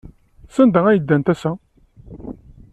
[0.55, 1.51] Sanda ay ddant ass-a?